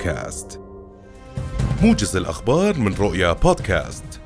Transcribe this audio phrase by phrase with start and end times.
[0.00, 0.60] بودكاست.
[1.82, 4.20] موجز الأخبار من رؤيا بودكاست.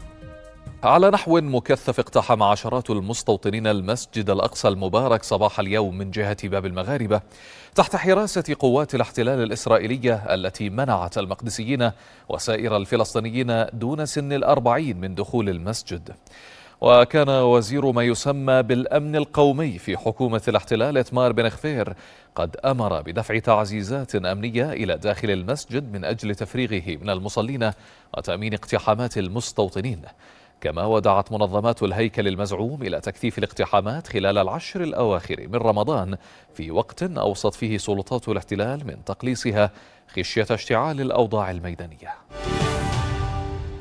[0.83, 7.21] على نحو مكثف اقتحم عشرات المستوطنين المسجد الأقصى المبارك صباح اليوم من جهة باب المغاربة
[7.75, 11.91] تحت حراسة قوات الاحتلال الإسرائيلية التي منعت المقدسيين
[12.29, 16.15] وسائر الفلسطينيين دون سن الأربعين من دخول المسجد.
[16.81, 21.95] وكان وزير ما يسمى بالأمن القومي في حكومة الاحتلال إتمار بن خفير.
[22.35, 27.71] قد أمر بدفع تعزيزات أمنية إلى داخل المسجد من أجل تفريغه من المصلين
[28.17, 30.03] وتأمين اقتحامات المستوطنين.
[30.61, 36.17] كما ودعت منظمات الهيكل المزعوم إلى تكثيف الاقتحامات خلال العشر الأواخر من رمضان
[36.55, 39.71] في وقت أوصت فيه سلطات الاحتلال من تقليصها
[40.17, 42.15] خشية اشتعال الأوضاع الميدانية.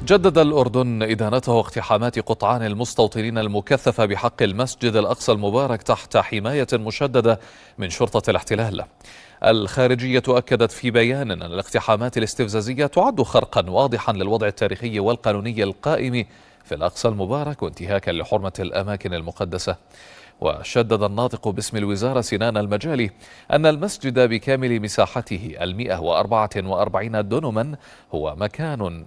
[0.06, 7.40] جدد الأردن إدانته اقتحامات قطعان المستوطنين المكثفة بحق المسجد الأقصى المبارك تحت حماية مشددة
[7.78, 8.84] من شرطة الاحتلال.
[9.44, 16.26] الخارجية أكدت في بيان أن الاقتحامات الاستفزازية تعد خرقا واضحا للوضع التاريخي والقانوني القائم
[16.64, 19.76] في الأقصى المبارك وانتهاكا لحرمة الأماكن المقدسة.
[20.42, 23.12] وشدد الناطق باسم الوزارة سنان المجالي
[23.52, 27.76] أن المسجد بكامل مساحته المئة وأربعة وأربعين دونما
[28.14, 29.06] هو مكان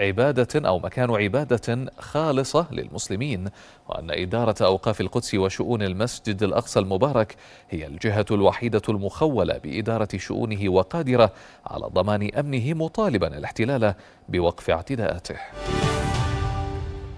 [0.00, 3.48] عبادة أو مكان عبادة خالصة للمسلمين
[3.88, 7.36] وأن إدارة أوقاف القدس وشؤون المسجد الأقصى المبارك
[7.70, 11.32] هي الجهة الوحيدة المخولة بإدارة شؤونه وقادرة
[11.66, 13.94] على ضمان أمنه مطالبا الاحتلال
[14.28, 15.36] بوقف اعتداءاته.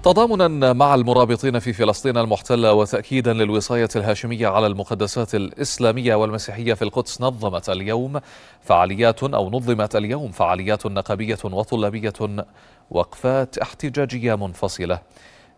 [0.07, 7.21] تضامنا مع المرابطين في فلسطين المحتلة وتأكيدا للوصاية الهاشمية على المقدسات الإسلامية والمسيحية في القدس
[7.21, 8.21] نظمت اليوم
[8.63, 12.13] فعاليات أو نظمت اليوم فعاليات نقابية وطلابية
[12.91, 14.99] وقفات احتجاجية منفصلة.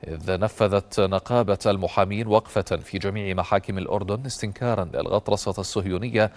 [0.07, 6.31] إذ نفذت نقابة المحامين وقفة في جميع محاكم الأردن استنكارا للغطرسة الصهيونية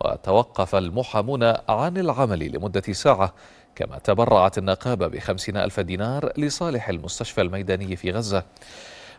[0.00, 3.34] وتوقف المحامون عن العمل لمدة ساعة
[3.74, 8.42] كما تبرعت النقابة بخمسين ألف دينار لصالح المستشفى الميداني في غزة.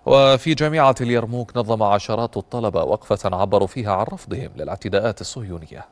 [0.06, 5.86] وفي جامعة اليرموك نظم عشرات الطلبة وقفة عبروا فيها عن رفضهم للاعتداءات الصهيونية.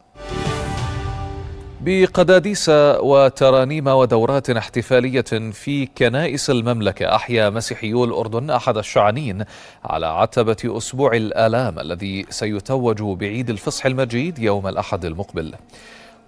[1.88, 7.16] بقداديس وترانيم ودورات احتفالية في كنائس المملكة.
[7.16, 9.44] أحيا مسيحيو الأردن أحد الشعنين
[9.86, 15.53] على عتبة أسبوع الآلام الذي سيتوج بعيد الفصح المجيد يوم الأحد المقبل.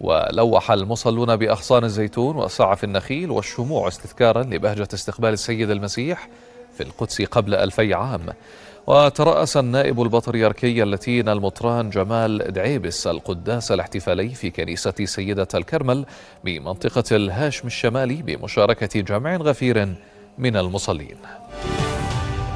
[0.02, 6.30] ولوح المصلون بأغصان الزيتون وصعف النخيل والشموع استذكارا لبهجة استقبال السيد المسيح
[6.78, 8.26] في القدس قبل ألفي عام.
[8.90, 16.06] وترأس النائب البطريركي اللتين المطران جمال دعيبس القداس الاحتفالي في كنيسة سيدة الكرمل
[16.44, 19.96] بمنطقة الهاشم الشمالي بمشاركة جمع غفير
[20.38, 21.18] من المصلين.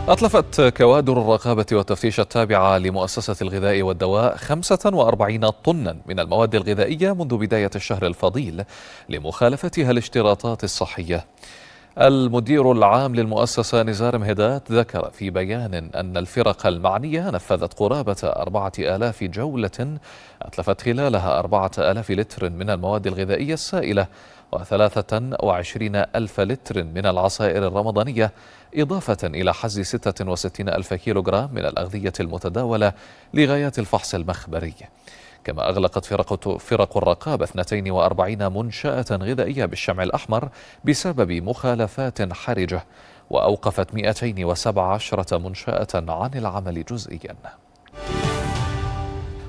[0.07, 7.71] أطلفت كوادر الرقابة والتفتيش التابعة لمؤسسة الغذاء والدواء 45 طنا من المواد الغذائية منذ بداية
[7.75, 8.63] الشهر الفضيل
[9.09, 11.25] لمخالفتها الاشتراطات الصحية.
[12.01, 19.23] المدير العام للمؤسسة نزار مهدات ذكر في بيان أن الفرق المعنية نفذت قرابة أربعة آلاف
[19.23, 19.97] جولة
[20.41, 24.07] أتلفت خلالها أربعة آلاف لتر من المواد الغذائية السائلة
[24.51, 28.31] وثلاثة وعشرين ألف لتر من العصائر الرمضانية
[28.75, 32.93] إضافة إلى حز ستة وستين ألف كيلوغرام من الأغذية المتداولة
[33.33, 34.73] لغايات الفحص المخبري.
[35.43, 40.49] كما أغلقت فرق, فرق الرقابة 42 منشأة غذائية بالشمع الأحمر
[40.85, 42.85] بسبب مخالفات حرجة
[43.29, 47.35] وأوقفت 217 منشأة عن العمل جزئياً.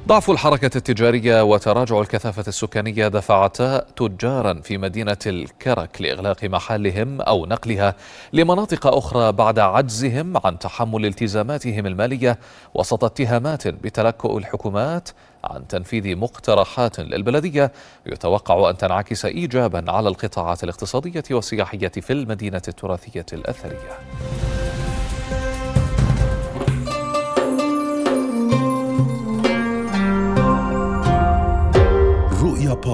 [0.08, 7.94] ضعف الحركة التجارية وتراجع الكثافة السكانية دفعتا تجارا في مدينة الكرك لإغلاق محلهم أو نقلها
[8.32, 12.38] لمناطق أخرى بعد عجزهم عن تحمل التزاماتهم المالية
[12.74, 15.08] وسط اتهامات بتلكؤ الحكومات
[15.44, 17.72] عن تنفيذ مقترحات للبلدية
[18.06, 23.98] يتوقع أن تنعكس إيجابا على القطاعات الاقتصادية والسياحية في المدينة التراثية الأثرية.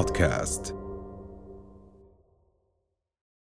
[0.00, 0.79] بودكاست